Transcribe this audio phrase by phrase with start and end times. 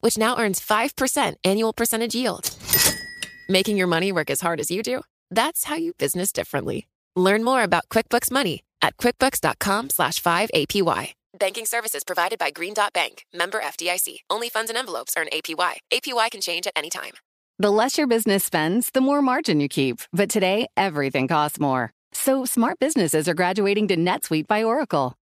[0.00, 2.50] which now earns 5% annual percentage yield.
[3.48, 5.02] Making your money work as hard as you do?
[5.30, 6.86] That's how you business differently.
[7.16, 11.12] Learn more about QuickBooks Money at quickbooks.com slash 5APY.
[11.38, 14.18] Banking services provided by Green Dot Bank, member FDIC.
[14.28, 15.74] Only funds and envelopes earn APY.
[15.92, 17.12] APY can change at any time.
[17.58, 20.00] The less your business spends, the more margin you keep.
[20.12, 21.92] But today, everything costs more.
[22.12, 25.14] So smart businesses are graduating to NetSuite by Oracle.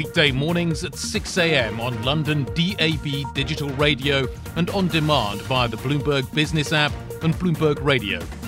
[0.00, 1.78] weekday mornings at 6 a.m.
[1.78, 4.26] on London DAB digital radio
[4.56, 6.92] and on demand via the Bloomberg Business app
[7.22, 8.40] and BloombergRadio.com.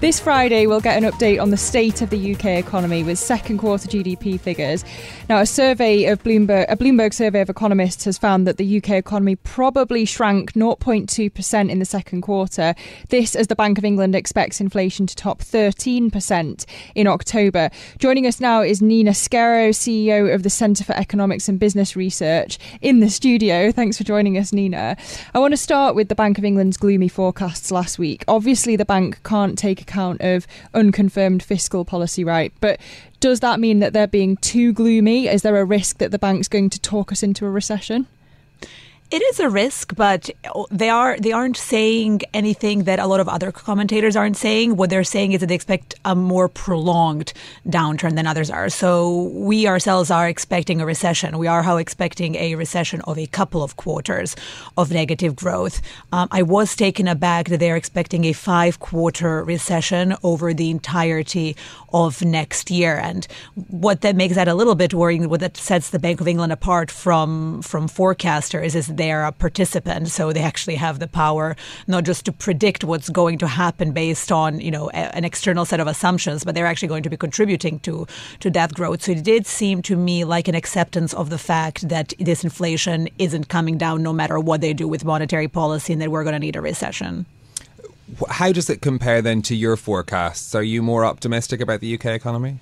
[0.00, 3.58] This Friday, we'll get an update on the state of the UK economy with second
[3.58, 4.84] quarter GDP figures.
[5.28, 8.90] Now, a survey of Bloomberg, a Bloomberg survey of economists has found that the UK
[8.90, 12.74] economy probably shrank 0.2% in the second quarter.
[13.08, 17.70] This as the Bank of England expects inflation to top 13% in October.
[17.98, 22.58] Joining us now is Nina Skero, CEO of the Centre for Economics and Business Research,
[22.80, 23.72] in the studio.
[23.72, 24.96] Thanks for joining us, Nina.
[25.34, 28.24] I want to start with the Bank of England's gloomy forecasts last week.
[28.28, 32.52] Obviously, the bank can't take account of unconfirmed fiscal policy, right?
[32.60, 32.80] But
[33.20, 35.28] does that mean that they're being too gloomy?
[35.28, 38.06] Is there a risk that the bank's going to talk us into a recession?
[39.12, 40.30] It is a risk, but
[40.70, 44.76] they are they aren't saying anything that a lot of other commentators aren't saying.
[44.76, 47.34] What they're saying is that they expect a more prolonged
[47.68, 48.70] downturn than others are.
[48.70, 51.36] So we ourselves are expecting a recession.
[51.36, 54.34] We are how expecting a recession of a couple of quarters
[54.78, 55.82] of negative growth.
[56.10, 61.54] Um, I was taken aback that they're expecting a five quarter recession over the entirety
[61.92, 63.26] of next year, and
[63.68, 65.28] what that makes that a little bit worrying.
[65.28, 69.32] What that sets the Bank of England apart from from forecasters is they are a
[69.32, 73.92] participant, so they actually have the power not just to predict what's going to happen
[73.92, 77.10] based on you know a, an external set of assumptions, but they're actually going to
[77.10, 78.06] be contributing to
[78.40, 79.02] to that growth.
[79.02, 83.08] So it did seem to me like an acceptance of the fact that this inflation
[83.18, 86.34] isn't coming down no matter what they do with monetary policy, and that we're going
[86.34, 87.26] to need a recession.
[88.28, 90.54] How does it compare then to your forecasts?
[90.54, 92.58] Are you more optimistic about the UK economy?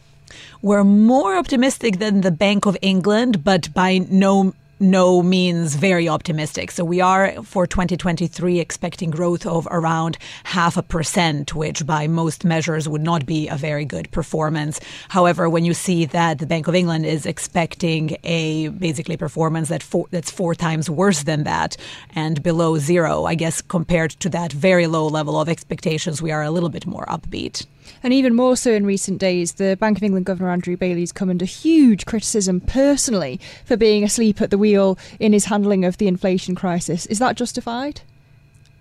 [0.62, 6.70] We're more optimistic than the Bank of England, but by no no means very optimistic.
[6.70, 12.44] So we are for 2023 expecting growth of around half a percent, which by most
[12.44, 14.80] measures would not be a very good performance.
[15.10, 19.82] However, when you see that the Bank of England is expecting a basically performance that
[19.82, 21.76] four, that's four times worse than that
[22.14, 26.42] and below zero, I guess compared to that very low level of expectations, we are
[26.42, 27.66] a little bit more upbeat.
[28.02, 31.30] And even more so in recent days, the Bank of England Governor Andrew Bailey's come
[31.30, 36.08] under huge criticism personally for being asleep at the wheel in his handling of the
[36.08, 37.06] inflation crisis.
[37.06, 38.00] Is that justified?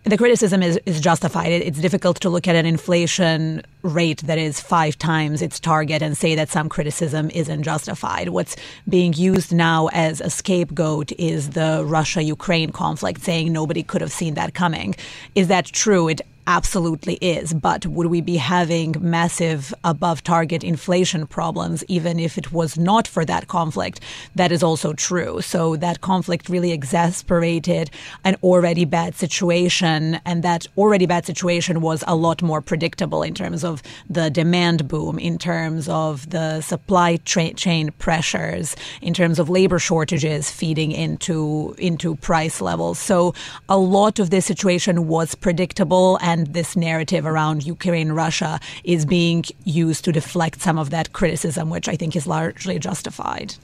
[0.06, 1.52] The criticism is, is justified.
[1.52, 6.18] It's difficult to look at an inflation rate that is five times its target and
[6.18, 8.30] say that some criticism isn't justified.
[8.30, 8.56] What's
[8.88, 14.12] being used now as a scapegoat is the Russia Ukraine conflict, saying nobody could have
[14.12, 14.96] seen that coming.
[15.36, 16.08] Is that true?
[16.08, 17.54] It absolutely is.
[17.54, 23.08] But would we be having massive above target inflation problems even if it was not
[23.08, 24.02] for that conflict?
[24.36, 25.42] That is also true.
[25.42, 27.92] So that conflict really exasperated
[28.24, 30.20] an already bad situation.
[30.26, 34.88] And that already bad situation was a lot more predictable in terms of the demand
[34.88, 40.92] boom, in terms of the supply tra- chain pressures, in terms of labor shortages feeding
[40.92, 42.98] into, into price levels.
[42.98, 43.36] So
[43.70, 49.06] a lot of this situation was predictable and and this narrative around Ukraine Russia is
[49.06, 53.56] being used to deflect some of that criticism, which I think is largely justified.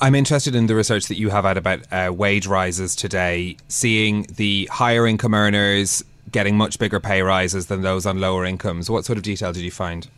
[0.00, 4.22] I'm interested in the research that you have out about uh, wage rises today, seeing
[4.36, 8.90] the higher income earners getting much bigger pay rises than those on lower incomes.
[8.90, 10.08] What sort of detail did you find?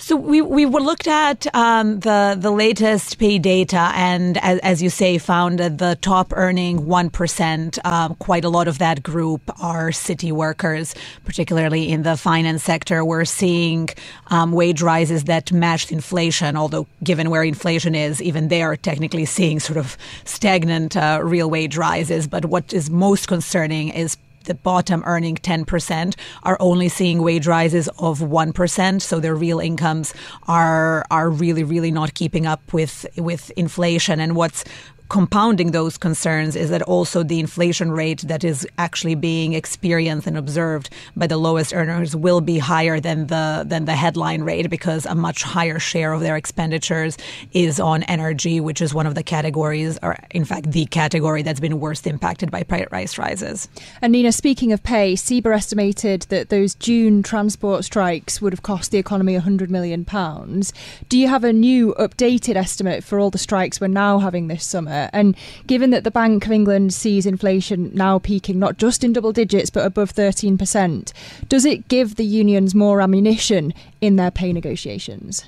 [0.00, 4.90] So we we looked at um, the the latest pay data, and as, as, you
[4.90, 9.42] say, found that the top earning one percent, um, quite a lot of that group
[9.60, 13.04] are city workers, particularly in the finance sector.
[13.04, 13.88] We're seeing
[14.28, 19.24] um, wage rises that matched inflation, although given where inflation is, even they are technically
[19.24, 22.28] seeing sort of stagnant uh, real wage rises.
[22.28, 24.16] But what is most concerning is
[24.48, 29.00] the bottom earning 10% are only seeing wage rises of 1%.
[29.00, 30.12] So their real incomes
[30.48, 34.18] are, are really, really not keeping up with, with inflation.
[34.18, 34.64] And what's
[35.08, 40.36] compounding those concerns is that also the inflation rate that is actually being experienced and
[40.36, 45.06] observed by the lowest earners will be higher than the than the headline rate because
[45.06, 47.16] a much higher share of their expenditures
[47.52, 51.60] is on energy, which is one of the categories, or in fact the category that's
[51.60, 53.68] been worst impacted by price rises.
[54.02, 58.90] And Nina, speaking of pay, CEBR estimated that those June transport strikes would have cost
[58.90, 60.72] the economy 100 million pounds.
[61.08, 64.64] Do you have a new updated estimate for all the strikes we're now having this
[64.64, 64.97] summer?
[65.12, 65.36] And
[65.66, 69.70] given that the Bank of England sees inflation now peaking not just in double digits
[69.70, 71.12] but above 13%,
[71.48, 75.44] does it give the unions more ammunition in their pay negotiations?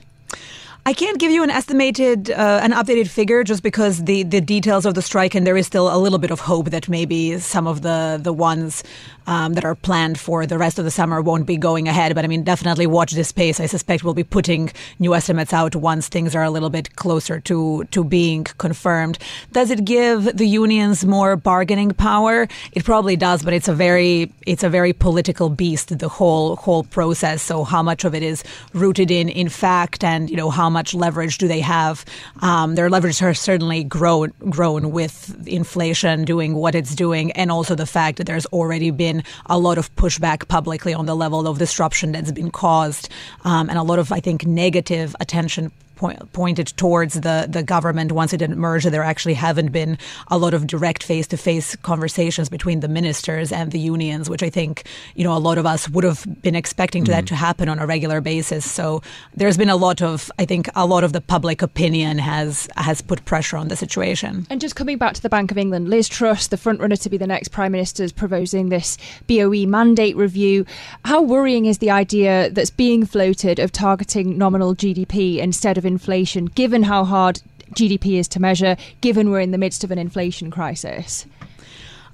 [0.86, 4.86] I can't give you an estimated, uh, an updated figure just because the, the details
[4.86, 7.66] of the strike and there is still a little bit of hope that maybe some
[7.66, 8.82] of the, the ones
[9.26, 12.14] um, that are planned for the rest of the summer won't be going ahead.
[12.14, 13.60] But I mean, definitely watch this space.
[13.60, 17.40] I suspect we'll be putting new estimates out once things are a little bit closer
[17.40, 19.18] to, to being confirmed.
[19.52, 22.48] Does it give the unions more bargaining power?
[22.72, 26.84] It probably does, but it's a very, it's a very political beast, the whole, whole
[26.84, 27.42] process.
[27.42, 28.42] So how much of it is
[28.72, 32.04] rooted in, in fact and, you know, how much leverage do they have?
[32.40, 37.74] Um, their leverage has certainly grown, grown with inflation doing what it's doing and also
[37.74, 41.58] the fact that there's already been a lot of pushback publicly on the level of
[41.58, 43.08] disruption that's been caused,
[43.44, 48.10] um, and a lot of, I think, negative attention point, pointed towards the, the government
[48.10, 48.86] once it emerged.
[48.86, 49.98] There actually haven't been
[50.28, 54.42] a lot of direct face to face conversations between the ministers and the unions, which
[54.42, 57.12] I think, you know, a lot of us would have been expecting mm-hmm.
[57.12, 58.68] that to happen on a regular basis.
[58.68, 59.02] So
[59.34, 63.02] there's been a lot of, I think, a lot of the public opinion has has
[63.02, 64.46] put pressure on the situation.
[64.48, 67.10] And just coming back to the Bank of England, Liz Truss, the front runner to
[67.10, 70.64] be the next Prime Minister, is proposing this BOE mandate review.
[71.04, 76.46] How worrying is the idea that's being floated of targeting nominal GDP instead of inflation,
[76.46, 77.42] given how hard
[77.74, 81.26] GDP is to measure, given we're in the midst of an inflation crisis?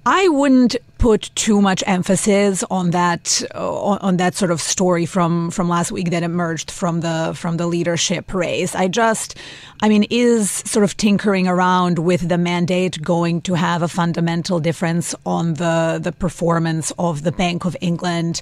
[0.04, 5.50] I wouldn't put too much emphasis on that uh, on that sort of story from
[5.50, 8.74] from last week that emerged from the from the leadership race.
[8.74, 9.36] I just
[9.82, 14.60] I mean is sort of tinkering around with the mandate going to have a fundamental
[14.60, 18.40] difference on the the performance of the Bank of England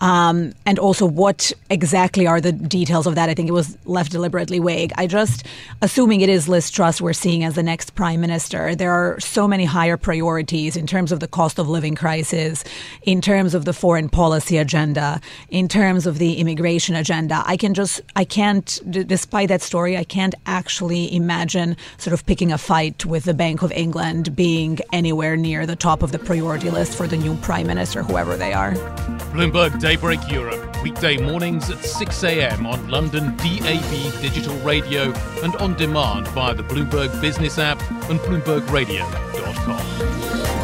[0.00, 3.28] um, and also what exactly are the details of that?
[3.28, 4.92] I think it was left deliberately vague.
[4.96, 5.46] I just
[5.82, 8.74] assuming it is Liz Truss we're seeing as the next prime minister.
[8.74, 12.64] There are so many higher priorities in terms of the cost of living crisis,
[13.02, 17.42] in terms of the foreign policy agenda, in terms of the immigration agenda.
[17.46, 22.24] I can just, I can't, d- despite that story, I can't actually imagine sort of
[22.26, 26.18] picking a fight with the Bank of England being anywhere near the top of the
[26.18, 28.72] priority list for the new prime minister, whoever they are.
[29.32, 32.66] Bloomberg Daybreak Europe, weekday mornings at 6 a.m.
[32.66, 35.12] on London DAB digital radio
[35.42, 40.63] and on demand via the Bloomberg Business app and BloombergRadio.com.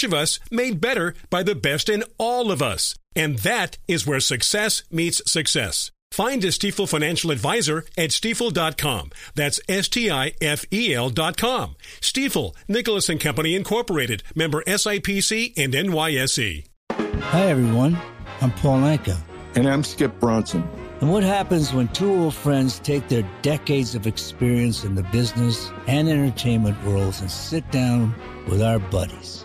[0.00, 2.94] each of us made better by the best in all of us.
[3.14, 5.90] And that is where success meets success.
[6.10, 9.10] Find a Stifel financial advisor at stifel.com.
[9.34, 11.76] That's S-T-I-F-E-L dot com.
[12.00, 16.64] Stifel, Nicholas and Company Incorporated, member SIPC and NYSE.
[16.92, 17.98] Hi, everyone.
[18.40, 19.18] I'm Paul Anka.
[19.54, 20.66] And I'm Skip Bronson.
[21.02, 25.70] And what happens when two old friends take their decades of experience in the business
[25.86, 28.14] and entertainment worlds and sit down
[28.48, 29.44] with our buddies?